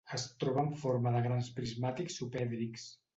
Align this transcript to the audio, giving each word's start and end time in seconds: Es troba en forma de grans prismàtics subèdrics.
Es 0.17 0.23
troba 0.43 0.61
en 0.61 0.69
forma 0.83 1.11
de 1.15 1.21
grans 1.27 1.49
prismàtics 1.59 2.17
subèdrics. 2.23 2.87